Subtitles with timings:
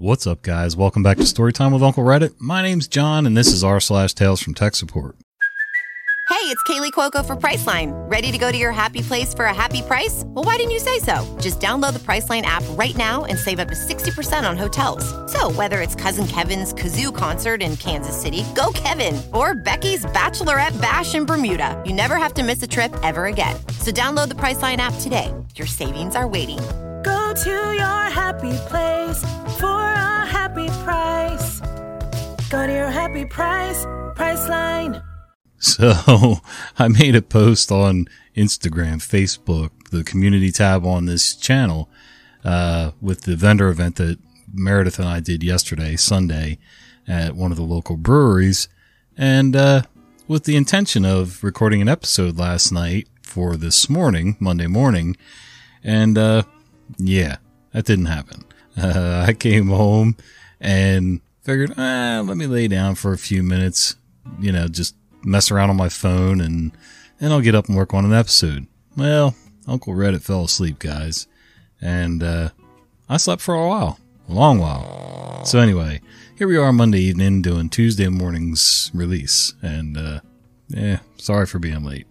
[0.00, 0.78] What's up, guys?
[0.78, 2.32] Welcome back to Storytime with Uncle Reddit.
[2.38, 5.14] My name's John, and this is r slash Tales from Tech Support.
[6.30, 7.92] Hey, it's Kaley Cuoco for Priceline.
[8.10, 10.22] Ready to go to your happy place for a happy price?
[10.28, 11.36] Well, why didn't you say so?
[11.38, 15.04] Just download the Priceline app right now and save up to 60% on hotels.
[15.30, 20.80] So, whether it's Cousin Kevin's Kazoo concert in Kansas City, go Kevin, or Becky's Bachelorette
[20.80, 23.54] Bash in Bermuda, you never have to miss a trip ever again.
[23.80, 25.30] So, download the Priceline app today.
[25.56, 26.58] Your savings are waiting.
[27.02, 29.18] Go to your happy place
[29.58, 29.79] for a
[30.40, 31.60] happy price.
[32.48, 33.84] Go to your happy price,
[34.16, 35.04] Priceline.
[35.58, 36.38] So
[36.78, 41.90] I made a post on Instagram, Facebook, the community tab on this channel,
[42.42, 44.18] uh, with the vendor event that
[44.50, 46.58] Meredith and I did yesterday, Sunday,
[47.06, 48.66] at one of the local breweries.
[49.18, 49.82] And, uh,
[50.26, 55.18] with the intention of recording an episode last night for this morning, Monday morning.
[55.84, 56.44] And, uh,
[56.96, 57.36] yeah,
[57.72, 58.46] that didn't happen.
[58.80, 60.16] Uh, I came home
[60.60, 63.96] and figured, eh, let me lay down for a few minutes,
[64.40, 66.72] you know, just mess around on my phone and
[67.18, 68.66] then I'll get up and work on an episode.
[68.96, 69.34] Well,
[69.66, 71.26] Uncle Reddit fell asleep, guys.
[71.80, 72.50] And, uh,
[73.08, 75.44] I slept for a while, a long while.
[75.44, 76.00] So anyway,
[76.36, 79.54] here we are Monday evening doing Tuesday morning's release.
[79.62, 80.20] And, uh,
[80.68, 82.06] yeah, sorry for being late.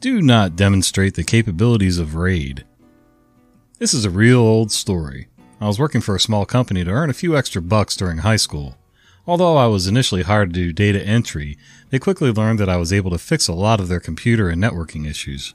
[0.00, 2.64] Do not demonstrate the capabilities of RAID.
[3.78, 5.28] This is a real old story.
[5.60, 8.36] I was working for a small company to earn a few extra bucks during high
[8.36, 8.78] school.
[9.26, 11.58] Although I was initially hired to do data entry,
[11.90, 14.62] they quickly learned that I was able to fix a lot of their computer and
[14.62, 15.52] networking issues.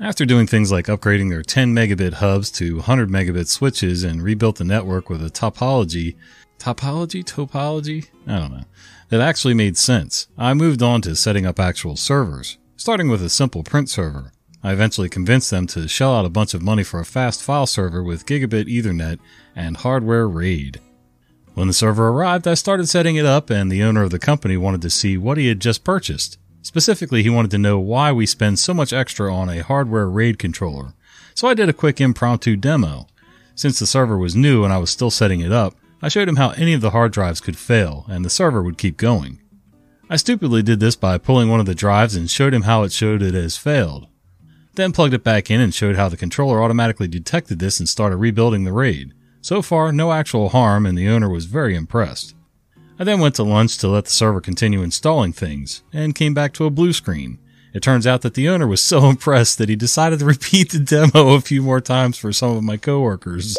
[0.00, 4.56] After doing things like upgrading their 10 megabit hubs to 100 megabit switches and rebuilt
[4.56, 6.16] the network with a topology,
[6.58, 8.08] topology, topology?
[8.26, 8.64] I don't know,
[9.10, 13.28] that actually made sense, I moved on to setting up actual servers, starting with a
[13.28, 14.32] simple print server.
[14.62, 17.66] I eventually convinced them to shell out a bunch of money for a fast file
[17.66, 19.18] server with gigabit ethernet
[19.54, 20.80] and hardware RAID.
[21.54, 24.56] When the server arrived, I started setting it up, and the owner of the company
[24.56, 26.38] wanted to see what he had just purchased.
[26.62, 30.38] Specifically, he wanted to know why we spend so much extra on a hardware RAID
[30.38, 30.94] controller.
[31.34, 33.06] So I did a quick impromptu demo.
[33.54, 36.36] Since the server was new and I was still setting it up, I showed him
[36.36, 39.40] how any of the hard drives could fail, and the server would keep going.
[40.10, 42.92] I stupidly did this by pulling one of the drives and showed him how it
[42.92, 44.06] showed it as failed.
[44.78, 48.18] Then plugged it back in and showed how the controller automatically detected this and started
[48.18, 49.12] rebuilding the RAID.
[49.40, 52.36] So far, no actual harm, and the owner was very impressed.
[52.96, 56.52] I then went to lunch to let the server continue installing things, and came back
[56.52, 57.40] to a blue screen.
[57.74, 60.78] It turns out that the owner was so impressed that he decided to repeat the
[60.78, 63.56] demo a few more times for some of my coworkers.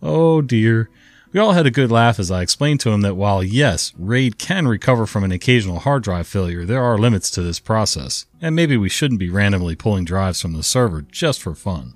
[0.00, 0.88] Oh dear.
[1.36, 4.38] We all had a good laugh as I explained to him that while yes, RAID
[4.38, 8.56] can recover from an occasional hard drive failure, there are limits to this process, and
[8.56, 11.92] maybe we shouldn't be randomly pulling drives from the server just for fun.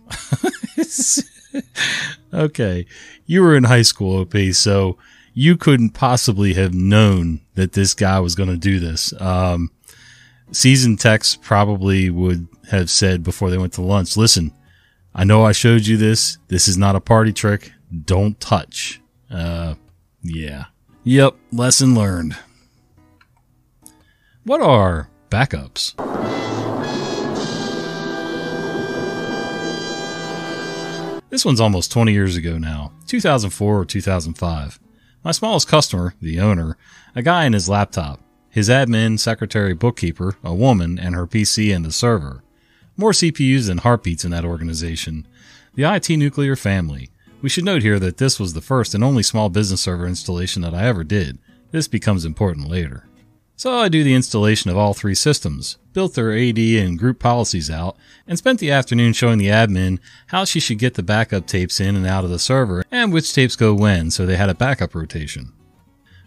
[2.34, 2.84] okay,
[3.24, 4.98] you were in high school, OP, so
[5.32, 9.18] you couldn't possibly have known that this guy was going to do this.
[9.22, 9.70] Um,
[10.52, 14.52] seasoned techs probably would have said before they went to lunch, listen,
[15.14, 16.36] I know I showed you this.
[16.48, 17.72] This is not a party trick.
[18.04, 18.99] Don't touch.
[19.30, 19.74] Uh,
[20.22, 20.66] yeah.
[21.04, 21.36] Yep.
[21.52, 22.36] Lesson learned.
[24.44, 25.94] What are backups?
[31.30, 34.80] This one's almost 20 years ago now, 2004 or 2005.
[35.22, 36.76] My smallest customer, the owner,
[37.14, 41.84] a guy and his laptop, his admin, secretary, bookkeeper, a woman, and her PC and
[41.84, 42.42] the server.
[42.96, 45.26] More CPUs than heartbeats in that organization.
[45.74, 47.10] The IT nuclear family.
[47.42, 50.62] We should note here that this was the first and only small business server installation
[50.62, 51.38] that I ever did.
[51.70, 53.06] This becomes important later.
[53.56, 57.70] So I do the installation of all three systems, built their AD and group policies
[57.70, 57.96] out,
[58.26, 59.98] and spent the afternoon showing the admin
[60.28, 63.32] how she should get the backup tapes in and out of the server and which
[63.32, 65.52] tapes go when so they had a backup rotation.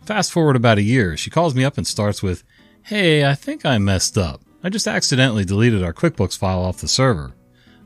[0.06, 2.44] Fast forward about a year, she calls me up and starts with,
[2.84, 4.42] Hey, I think I messed up.
[4.64, 7.34] I just accidentally deleted our QuickBooks file off the server.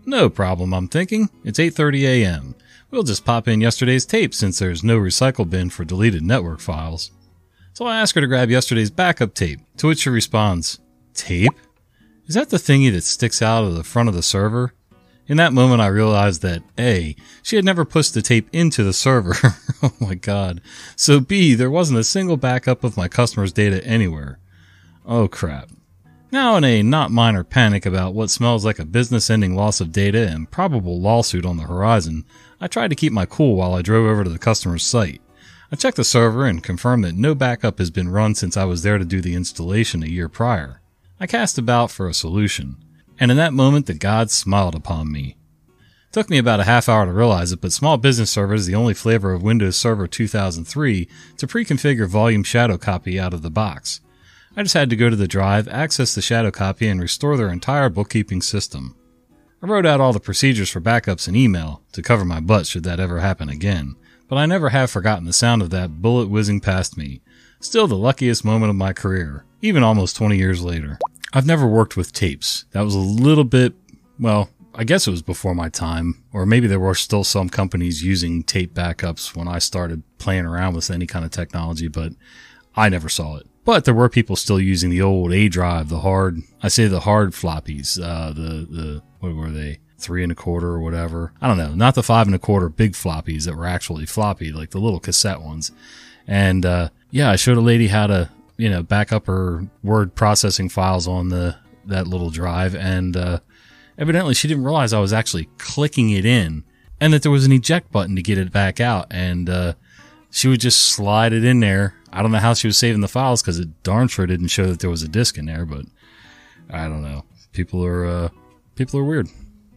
[0.07, 1.29] No problem, I'm thinking.
[1.43, 2.55] It's 8:30 a.m.
[2.89, 7.11] We'll just pop in yesterday's tape since there's no recycle bin for deleted network files.
[7.73, 10.79] So I ask her to grab yesterday's backup tape, to which she responds,
[11.13, 11.51] Tape?
[12.25, 14.73] Is that the thingy that sticks out of the front of the server?
[15.27, 18.93] In that moment, I realized that A, she had never pushed the tape into the
[18.93, 19.35] server.
[19.83, 20.61] oh my god.
[20.95, 24.39] So B, there wasn't a single backup of my customer's data anywhere.
[25.05, 25.69] Oh crap.
[26.29, 29.93] Now in a not minor panic about what smells like a business ending loss of
[29.93, 32.25] data and probable lawsuit on the horizon,
[32.59, 35.21] I tried to keep my cool while I drove over to the customer's site.
[35.71, 38.83] I checked the server and confirmed that no backup has been run since I was
[38.83, 40.81] there to do the installation a year prior.
[41.17, 42.75] I cast about for a solution,
[43.17, 45.37] and in that moment the gods smiled upon me.
[46.11, 48.75] Took me about a half hour to realize it, but Small Business Server is the
[48.75, 51.07] only flavor of Windows Server 2003
[51.37, 54.01] to pre-configure volume shadow copy out of the box.
[54.57, 57.51] I just had to go to the drive, access the shadow copy, and restore their
[57.51, 58.95] entire bookkeeping system.
[59.61, 62.81] I wrote out all the procedures for backups in email to cover my butt should
[62.83, 63.95] that ever happen again,
[64.27, 67.21] but I never have forgotten the sound of that bullet whizzing past me.
[67.59, 70.97] Still the luckiest moment of my career, even almost 20 years later.
[71.33, 72.65] I've never worked with tapes.
[72.71, 73.75] That was a little bit,
[74.19, 78.03] well, I guess it was before my time, or maybe there were still some companies
[78.03, 82.13] using tape backups when I started playing around with any kind of technology, but
[82.75, 83.45] I never saw it.
[83.67, 87.01] But there were people still using the old A drive, the hard, I say the
[87.01, 89.79] hard floppies, uh, the, the, what were they?
[89.99, 91.33] Three and a quarter or whatever.
[91.41, 91.73] I don't know.
[91.73, 95.01] Not the five and a quarter big floppies that were actually floppy, like the little
[95.01, 95.73] cassette ones.
[96.27, 100.15] And, uh, yeah, I showed a lady how to, you know, back up her word
[100.15, 102.73] processing files on the, that little drive.
[102.73, 103.39] And, uh,
[103.97, 106.63] Evidently, she didn't realize I was actually clicking it in
[107.01, 109.07] and that there was an eject button to get it back out.
[109.09, 109.73] And uh,
[110.29, 111.95] she would just slide it in there.
[112.11, 114.67] I don't know how she was saving the files because it darn sure didn't show
[114.67, 115.85] that there was a disk in there, but
[116.69, 117.25] I don't know.
[117.51, 118.29] People are uh,
[118.75, 119.27] people are weird.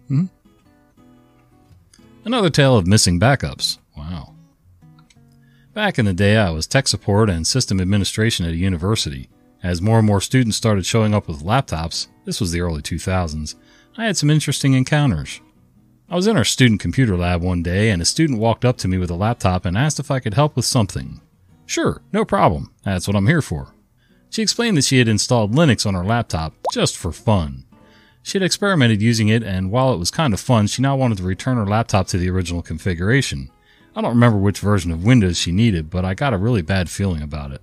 [0.08, 0.26] hmm
[2.24, 3.78] Another tale of missing backups.
[3.96, 4.34] Wow.
[5.72, 9.30] Back in the day, I was tech support and system administration at a university.
[9.62, 13.54] As more and more students started showing up with laptops, this was the early 2000s,
[13.96, 15.40] I had some interesting encounters.
[16.08, 18.88] I was in our student computer lab one day, and a student walked up to
[18.88, 21.20] me with a laptop and asked if I could help with something.
[21.70, 22.72] Sure, no problem.
[22.82, 23.76] That's what I'm here for.
[24.28, 27.64] She explained that she had installed Linux on her laptop just for fun.
[28.24, 31.18] She had experimented using it, and while it was kind of fun, she now wanted
[31.18, 33.52] to return her laptop to the original configuration.
[33.94, 36.90] I don't remember which version of Windows she needed, but I got a really bad
[36.90, 37.62] feeling about it.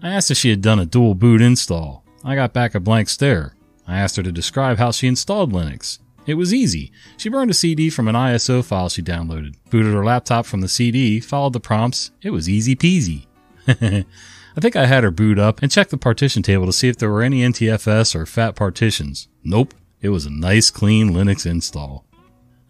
[0.00, 2.04] I asked if she had done a dual boot install.
[2.24, 3.56] I got back a blank stare.
[3.88, 5.98] I asked her to describe how she installed Linux.
[6.26, 6.92] It was easy.
[7.16, 10.68] She burned a CD from an ISO file she downloaded, booted her laptop from the
[10.68, 12.12] CD, followed the prompts.
[12.22, 13.26] It was easy peasy.
[14.54, 16.98] I think I had her boot up and check the partition table to see if
[16.98, 19.28] there were any NTFS or FAT partitions.
[19.42, 19.74] Nope.
[20.00, 22.04] It was a nice clean Linux install.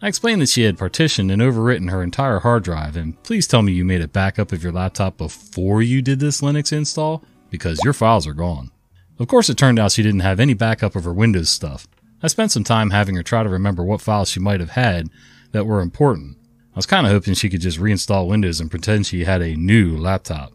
[0.01, 3.61] I explained that she had partitioned and overwritten her entire hard drive, and please tell
[3.61, 7.83] me you made a backup of your laptop before you did this Linux install, because
[7.83, 8.69] your files are gone.
[9.17, 11.87] Of course, it turned out she didn't have any backup of her Windows stuff.
[12.21, 15.09] I spent some time having her try to remember what files she might have had
[15.53, 16.37] that were important.
[16.73, 19.55] I was kind of hoping she could just reinstall Windows and pretend she had a
[19.55, 20.53] new laptop.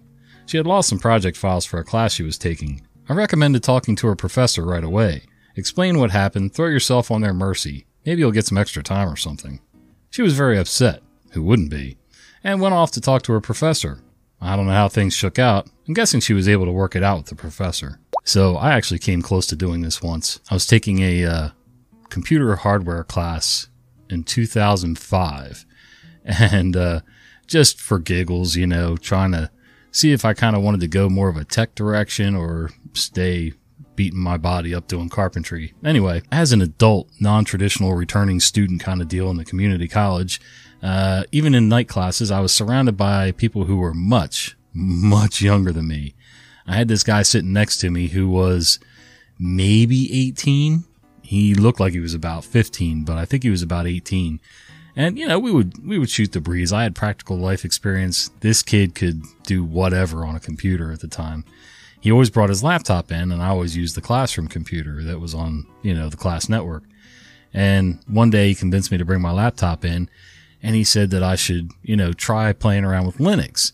[0.49, 2.81] She had lost some project files for a class she was taking.
[3.07, 5.25] I recommended talking to her professor right away.
[5.57, 7.87] Explain what happened, throw yourself on their mercy.
[8.07, 9.61] Maybe you'll get some extra time or something.
[10.09, 11.03] She was very upset.
[11.33, 11.99] Who wouldn't be?
[12.43, 14.03] And went off to talk to her professor.
[14.41, 15.69] I don't know how things shook out.
[15.87, 18.01] I'm guessing she was able to work it out with the professor.
[18.25, 20.41] So I actually came close to doing this once.
[20.51, 21.49] I was taking a uh,
[22.09, 23.69] computer hardware class
[24.09, 25.67] in 2005,
[26.25, 27.01] and uh,
[27.47, 29.51] just for giggles, you know, trying to
[29.99, 33.53] see if I kind of wanted to go more of a tech direction or stay
[33.97, 35.75] beating my body up doing carpentry.
[35.85, 40.41] Anyway, as an adult, non-traditional returning student kind of deal in the community college,
[40.85, 45.73] uh, even in night classes, I was surrounded by people who were much, much younger
[45.73, 46.15] than me.
[46.65, 48.79] I had this guy sitting next to me who was
[49.37, 50.85] maybe 18.
[51.23, 54.39] He looked like he was about 15, but I think he was about 18.
[54.99, 56.73] And you know, we would we would shoot the breeze.
[56.73, 58.31] I had practical life experience.
[58.41, 61.45] This kid could do whatever on a computer at the time.
[62.01, 65.35] He always brought his laptop in, and I always used the classroom computer that was
[65.35, 66.83] on you know the class network.
[67.55, 70.11] And one day he convinced me to bring my laptop in,
[70.65, 73.73] and he said that I should you know try playing around with Linux.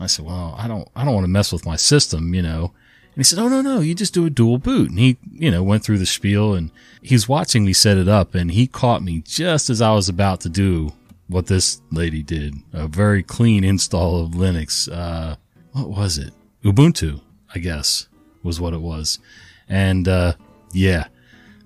[0.00, 2.72] I said, well, I don't, I don't want to mess with my system, you know.
[3.16, 4.90] And he said, oh, no, no, you just do a dual boot.
[4.90, 6.70] And he, you know, went through the spiel and
[7.00, 10.42] he's watching me set it up and he caught me just as I was about
[10.42, 10.92] to do
[11.26, 12.54] what this lady did.
[12.74, 14.86] A very clean install of Linux.
[14.92, 15.36] Uh,
[15.72, 16.34] what was it?
[16.62, 17.22] Ubuntu,
[17.54, 18.06] I guess,
[18.42, 19.18] was what it was.
[19.66, 20.34] And, uh,
[20.72, 21.06] yeah.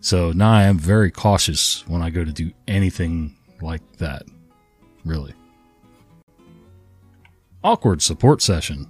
[0.01, 4.23] So now I am very cautious when I go to do anything like that.
[5.05, 5.35] Really
[7.63, 8.87] awkward support session.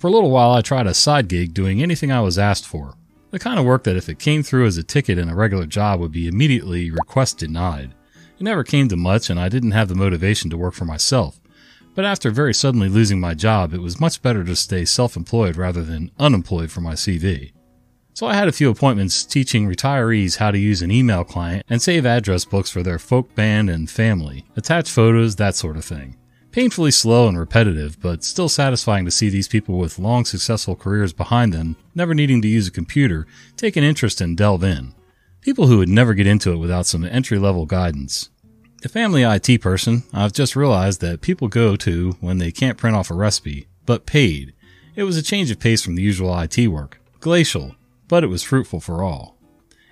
[0.00, 2.94] For a little while, I tried a side gig doing anything I was asked for.
[3.32, 5.66] The kind of work that if it came through as a ticket in a regular
[5.66, 7.92] job would be immediately request denied.
[8.38, 11.38] It never came to much, and I didn't have the motivation to work for myself.
[11.94, 15.56] But after very suddenly losing my job, it was much better to stay self employed
[15.56, 17.52] rather than unemployed for my CV.
[18.14, 21.82] So I had a few appointments teaching retirees how to use an email client and
[21.82, 26.16] save address books for their folk band and family, attach photos, that sort of thing.
[26.52, 31.12] Painfully slow and repetitive, but still satisfying to see these people with long successful careers
[31.12, 33.24] behind them, never needing to use a computer,
[33.56, 34.92] take an interest and delve in.
[35.42, 38.30] People who would never get into it without some entry level guidance.
[38.82, 42.96] The family IT person, I've just realized that people go to when they can't print
[42.96, 44.52] off a recipe, but paid.
[44.96, 47.00] It was a change of pace from the usual IT work.
[47.20, 47.76] Glacial,
[48.08, 49.36] but it was fruitful for all.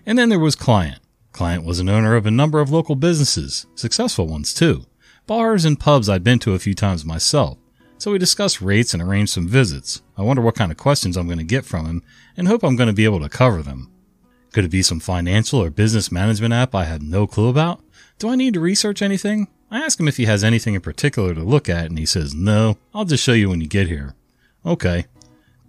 [0.05, 0.99] And then there was Client.
[1.31, 4.87] Client was an owner of a number of local businesses, successful ones too.
[5.29, 7.59] Bars and pubs I'd been to a few times myself.
[7.99, 10.01] So we discuss rates and arrange some visits.
[10.17, 12.03] I wonder what kind of questions I'm going to get from him
[12.35, 13.93] and hope I'm going to be able to cover them.
[14.55, 17.83] Could it be some financial or business management app I had no clue about?
[18.19, 19.49] Do I need to research anything?
[19.71, 22.33] I ask him if he has anything in particular to look at, and he says,
[22.35, 24.15] No, I'll just show you when you get here.
[24.65, 25.05] Okay.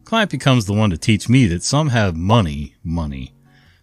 [0.06, 3.34] Client becomes the one to teach me that some have money, money.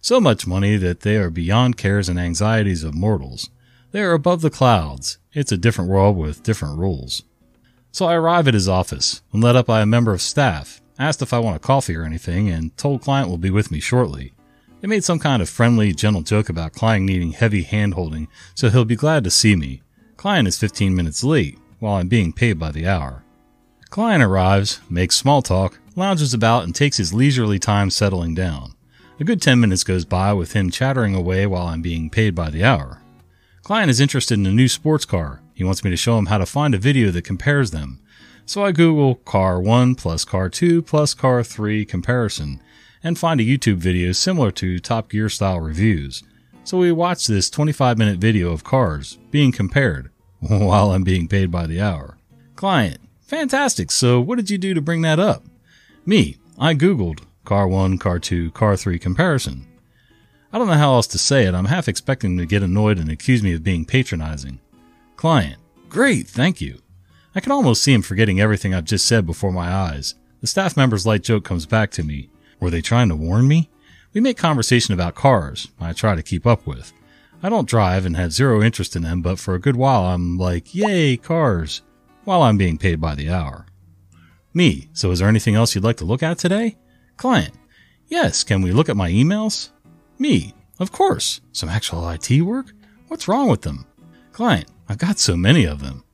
[0.00, 3.50] So much money that they are beyond cares and anxieties of mortals.
[3.96, 5.16] They are above the clouds.
[5.32, 7.22] It's a different world with different rules.
[7.92, 11.22] So I arrive at his office, and led up by a member of staff, asked
[11.22, 14.34] if I want a coffee or anything, and told client will be with me shortly.
[14.82, 18.68] They made some kind of friendly, gentle joke about client needing heavy hand holding, so
[18.68, 19.80] he'll be glad to see me.
[20.18, 23.24] Client is 15 minutes late, while I'm being paid by the hour.
[23.88, 28.74] Client arrives, makes small talk, lounges about, and takes his leisurely time settling down.
[29.18, 32.50] A good 10 minutes goes by with him chattering away while I'm being paid by
[32.50, 33.00] the hour.
[33.66, 35.42] Client is interested in a new sports car.
[35.52, 38.00] He wants me to show him how to find a video that compares them.
[38.44, 42.62] So I Google car 1 plus car 2 plus car 3 comparison
[43.02, 46.23] and find a YouTube video similar to Top Gear style reviews.
[46.62, 51.50] So we watch this 25 minute video of cars being compared while I'm being paid
[51.50, 52.18] by the hour.
[52.54, 53.90] Client, fantastic.
[53.90, 55.42] So what did you do to bring that up?
[56.04, 59.66] Me, I Googled car 1, car 2, car 3 comparison.
[60.56, 61.54] I don't know how else to say it.
[61.54, 64.58] I'm half expecting to get annoyed and accuse me of being patronizing.
[65.16, 65.58] Client,
[65.90, 66.80] great, thank you.
[67.34, 70.14] I can almost see him forgetting everything I've just said before my eyes.
[70.40, 72.30] The staff member's light joke comes back to me.
[72.58, 73.68] Were they trying to warn me?
[74.14, 75.68] We make conversation about cars.
[75.78, 76.90] I try to keep up with.
[77.42, 80.38] I don't drive and have zero interest in them, but for a good while I'm
[80.38, 81.82] like, yay, cars,
[82.25, 83.66] while I'm being paid by the hour.
[84.54, 86.78] Me, so is there anything else you'd like to look at today?
[87.18, 87.52] Client,
[88.08, 89.68] yes, can we look at my emails?
[90.18, 91.40] Me, of course.
[91.52, 92.73] Some actual IT work?
[93.08, 93.87] What's wrong with them?
[94.32, 96.04] Client, I've got so many of them.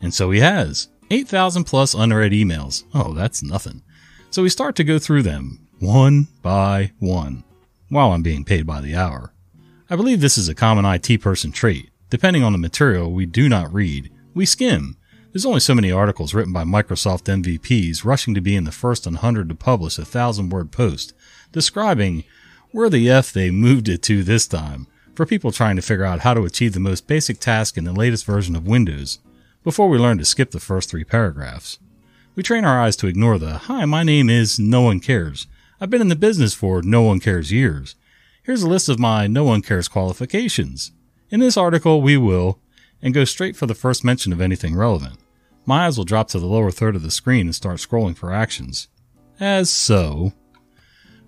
[0.00, 0.88] And so he has.
[1.10, 2.84] 8,000 plus unread emails.
[2.94, 3.82] Oh, that's nothing.
[4.30, 7.44] So we start to go through them, one by one,
[7.90, 9.34] while I'm being paid by the hour.
[9.90, 11.90] I believe this is a common IT person trait.
[12.08, 14.96] Depending on the material we do not read, we skim.
[15.32, 19.06] There's only so many articles written by Microsoft MVPs rushing to be in the first
[19.06, 21.14] 100 to publish a thousand word post
[21.52, 22.24] describing
[22.72, 26.20] where the F they moved it to this time for people trying to figure out
[26.20, 29.18] how to achieve the most basic task in the latest version of Windows
[29.62, 31.78] before we learn to skip the first three paragraphs.
[32.34, 35.46] We train our eyes to ignore the, hi, my name is no one cares.
[35.80, 37.94] I've been in the business for no one cares years.
[38.42, 40.92] Here's a list of my no one cares qualifications.
[41.30, 42.58] In this article, we will,
[43.02, 45.18] and go straight for the first mention of anything relevant.
[45.66, 48.32] My eyes will drop to the lower third of the screen and start scrolling for
[48.32, 48.88] actions.
[49.38, 50.32] As so.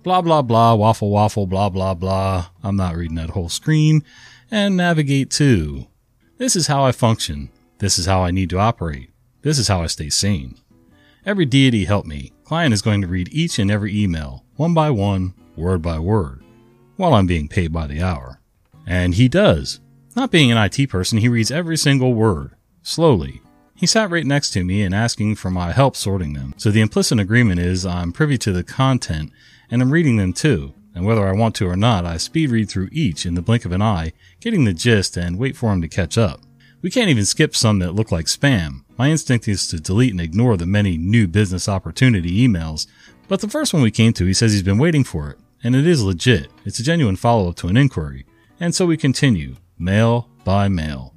[0.04, 2.48] Blah blah blah, waffle waffle, blah blah blah.
[2.62, 4.04] I'm not reading that whole screen.
[4.50, 5.86] And navigate to.
[6.36, 7.48] This is how I function.
[7.78, 9.10] This is how I need to operate.
[9.40, 10.56] This is how I stay sane.
[11.24, 12.32] Every deity help me.
[12.44, 16.44] Client is going to read each and every email, one by one, word by word,
[16.96, 18.40] while I'm being paid by the hour.
[18.86, 19.80] And he does.
[20.14, 23.40] Not being an IT person, he reads every single word, slowly.
[23.74, 26.52] He sat right next to me and asking for my help sorting them.
[26.58, 29.32] So the implicit agreement is I'm privy to the content
[29.70, 30.74] and I'm reading them too.
[30.94, 33.64] And whether I want to or not, I speed read through each in the blink
[33.64, 36.40] of an eye, getting the gist and wait for him to catch up.
[36.82, 38.84] We can't even skip some that look like spam.
[38.96, 42.86] My instinct is to delete and ignore the many new business opportunity emails,
[43.26, 45.74] but the first one we came to, he says he's been waiting for it, and
[45.74, 46.48] it is legit.
[46.64, 48.26] It's a genuine follow up to an inquiry.
[48.60, 51.14] And so we continue, mail by mail,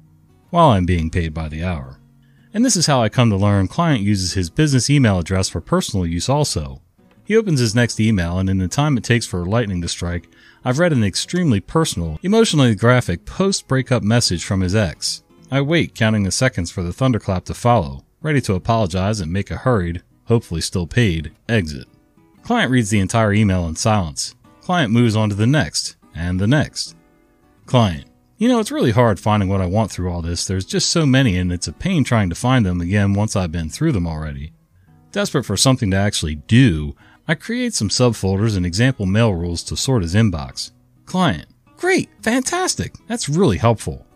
[0.50, 2.00] while I'm being paid by the hour.
[2.54, 5.60] And this is how I come to learn client uses his business email address for
[5.60, 6.82] personal use also.
[7.28, 10.30] He opens his next email, and in the time it takes for lightning to strike,
[10.64, 15.22] I've read an extremely personal, emotionally graphic post breakup message from his ex.
[15.50, 19.50] I wait, counting the seconds for the thunderclap to follow, ready to apologize and make
[19.50, 21.86] a hurried, hopefully still paid, exit.
[22.44, 24.34] Client reads the entire email in silence.
[24.62, 26.96] Client moves on to the next, and the next.
[27.66, 28.06] Client.
[28.38, 30.46] You know, it's really hard finding what I want through all this.
[30.46, 33.52] There's just so many, and it's a pain trying to find them again once I've
[33.52, 34.54] been through them already.
[35.12, 36.94] Desperate for something to actually do,
[37.30, 40.70] I create some subfolders and example mail rules to sort his inbox.
[41.04, 41.46] Client.
[41.76, 42.08] Great!
[42.22, 42.94] Fantastic!
[43.06, 44.06] That's really helpful.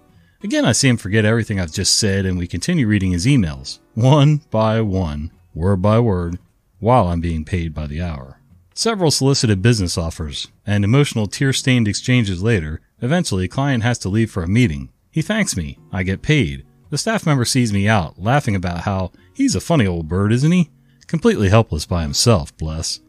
[0.43, 3.81] Again, I see him forget everything I've just said, and we continue reading his emails,
[3.95, 6.39] one by one, word by word,
[6.81, 8.41] while I'm being paid by the hour.
[8.73, 14.31] Several solicited business offers, and emotional tear stained exchanges later, eventually, client has to leave
[14.31, 14.89] for a meeting.
[15.11, 15.79] He thanks me.
[15.93, 16.65] I get paid.
[16.89, 20.51] The staff member sees me out, laughing about how he's a funny old bird, isn't
[20.51, 20.71] he?
[21.13, 23.01] Completely helpless by himself, bless.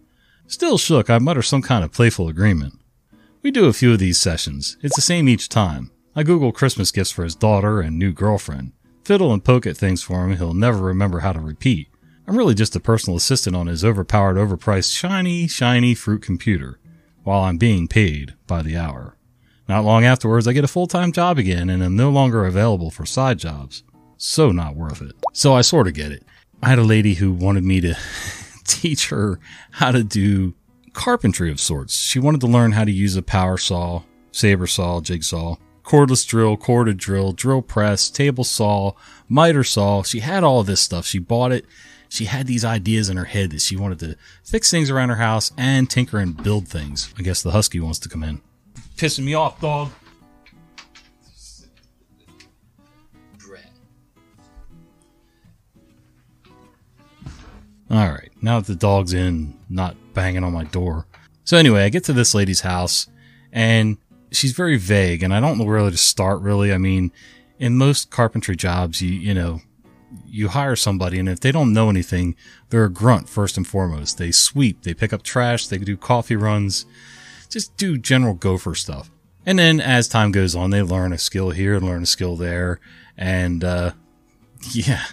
[0.45, 2.77] Still shook, I mutter some kind of playful agreement.
[3.41, 4.75] We do a few of these sessions.
[4.81, 5.89] It's the same each time.
[6.13, 8.74] I Google Christmas gifts for his daughter and new girlfriend.
[9.05, 11.88] Fiddle and poke at things for him he'll never remember how to repeat.
[12.27, 16.81] I'm really just a personal assistant on his overpowered, overpriced, shiny, shiny fruit computer,
[17.24, 19.15] while I'm being paid by the hour.
[19.69, 22.91] Not long afterwards, I get a full time job again and am no longer available
[22.91, 23.81] for side jobs.
[24.17, 25.13] So not worth it.
[25.31, 26.25] So I sort of get it.
[26.63, 27.98] I had a lady who wanted me to
[28.63, 29.38] teach her
[29.72, 30.53] how to do
[30.93, 32.00] carpentry of sorts.
[32.00, 36.55] She wanted to learn how to use a power saw, saber saw, jigsaw, cordless drill,
[36.55, 38.93] corded drill, drill press, table saw,
[39.27, 40.03] miter saw.
[40.03, 41.05] She had all this stuff.
[41.05, 41.65] She bought it.
[42.08, 44.15] She had these ideas in her head that she wanted to
[44.46, 47.13] fix things around her house and tinker and build things.
[47.20, 48.41] I guess the husky wants to come in.
[48.96, 49.91] Pissing me off, dog.
[57.94, 61.06] All right, now that the dog's in, not banging on my door.
[61.44, 63.06] So anyway, I get to this lady's house
[63.52, 64.00] and
[64.32, 66.74] she's very vague and I don't know where to start really.
[66.74, 67.12] I mean,
[67.60, 69.62] in most carpentry jobs, you, you know,
[70.26, 72.36] you hire somebody and if they don't know anything,
[72.70, 74.18] they're a grunt first and foremost.
[74.18, 76.88] They sweep, they pick up trash, they do coffee runs,
[77.48, 79.12] just do general gopher stuff.
[79.46, 82.38] And then as time goes on, they learn a skill here, and learn a skill
[82.38, 82.80] there.
[83.16, 83.92] And, uh,
[84.72, 85.04] yeah,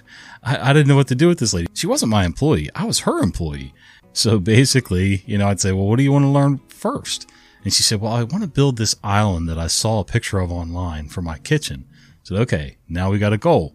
[0.43, 1.69] I, I didn't know what to do with this lady.
[1.75, 2.71] She wasn't my employee.
[2.75, 3.75] I was her employee.
[4.13, 7.31] So basically, you know, I'd say, well, what do you want to learn first?
[7.63, 10.39] And she said, well, I want to build this island that I saw a picture
[10.41, 11.85] of online for my kitchen.
[11.91, 13.75] I said, okay, now we got a goal.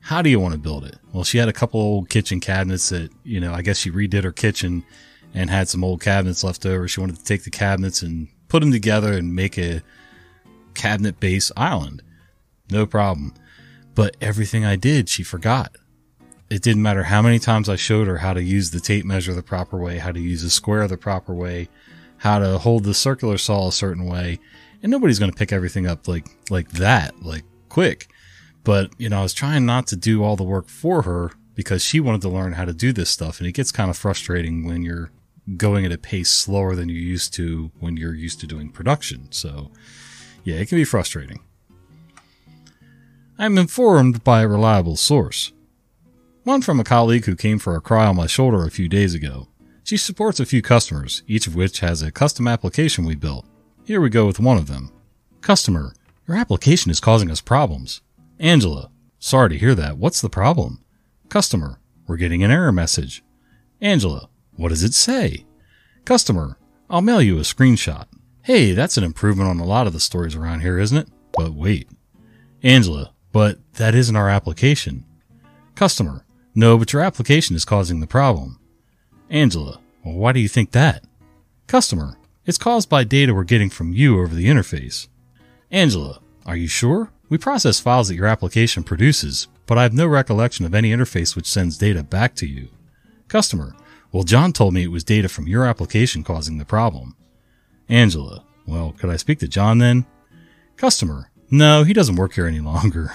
[0.00, 0.96] How do you want to build it?
[1.12, 4.22] Well, she had a couple old kitchen cabinets that, you know, I guess she redid
[4.22, 4.84] her kitchen
[5.34, 6.86] and had some old cabinets left over.
[6.86, 9.82] She wanted to take the cabinets and put them together and make a
[10.74, 12.02] cabinet based island.
[12.70, 13.34] No problem.
[13.94, 15.74] But everything I did, she forgot
[16.48, 19.34] it didn't matter how many times I showed her how to use the tape measure
[19.34, 21.68] the proper way, how to use a square the proper way,
[22.18, 24.38] how to hold the circular saw a certain way,
[24.82, 28.08] and nobody's going to pick everything up like like that, like quick.
[28.64, 31.82] But you know, I was trying not to do all the work for her because
[31.82, 34.64] she wanted to learn how to do this stuff, and it gets kind of frustrating
[34.64, 35.10] when you're
[35.56, 39.30] going at a pace slower than you're used to when you're used to doing production.
[39.30, 39.70] So,
[40.44, 41.40] yeah, it can be frustrating.
[43.38, 45.52] I'm informed by a reliable source.
[46.46, 49.14] One from a colleague who came for a cry on my shoulder a few days
[49.14, 49.48] ago.
[49.82, 53.44] She supports a few customers, each of which has a custom application we built.
[53.84, 54.92] Here we go with one of them.
[55.40, 55.92] Customer,
[56.28, 58.00] your application is causing us problems.
[58.38, 59.98] Angela, sorry to hear that.
[59.98, 60.84] What's the problem?
[61.28, 63.24] Customer, we're getting an error message.
[63.80, 65.46] Angela, what does it say?
[66.04, 68.06] Customer, I'll mail you a screenshot.
[68.44, 71.08] Hey, that's an improvement on a lot of the stories around here, isn't it?
[71.32, 71.88] But wait.
[72.62, 75.04] Angela, but that isn't our application.
[75.74, 76.22] Customer,
[76.56, 78.58] no, but your application is causing the problem.
[79.28, 81.04] Angela, well, why do you think that?
[81.66, 82.16] Customer,
[82.46, 85.06] it's caused by data we're getting from you over the interface.
[85.70, 87.10] Angela, are you sure?
[87.28, 91.36] We process files that your application produces, but I have no recollection of any interface
[91.36, 92.68] which sends data back to you.
[93.28, 93.74] Customer,
[94.10, 97.16] well, John told me it was data from your application causing the problem.
[97.88, 100.06] Angela, well, could I speak to John then?
[100.78, 103.12] Customer, no, he doesn't work here any longer.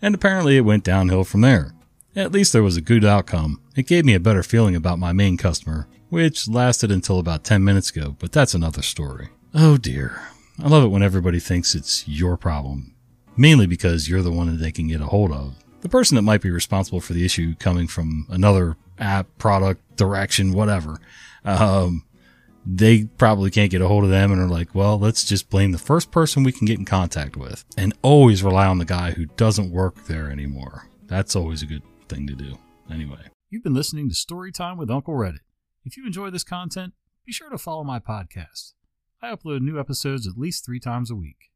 [0.00, 1.74] and apparently it went downhill from there.
[2.16, 3.60] At least there was a good outcome.
[3.76, 7.62] It gave me a better feeling about my main customer, which lasted until about 10
[7.62, 9.28] minutes ago, but that's another story.
[9.54, 10.20] Oh dear.
[10.62, 12.94] I love it when everybody thinks it's your problem,
[13.36, 15.54] mainly because you're the one that they can get a hold of.
[15.82, 20.52] The person that might be responsible for the issue coming from another app, product, direction,
[20.52, 20.98] whatever.
[21.44, 22.04] Um,
[22.70, 25.72] they probably can't get a hold of them and are like, well, let's just blame
[25.72, 29.12] the first person we can get in contact with and always rely on the guy
[29.12, 30.86] who doesn't work there anymore.
[31.06, 32.58] That's always a good thing to do.
[32.92, 35.40] Anyway, you've been listening to Storytime with Uncle Reddit.
[35.86, 36.92] If you enjoy this content,
[37.24, 38.74] be sure to follow my podcast.
[39.22, 41.47] I upload new episodes at least three times a week.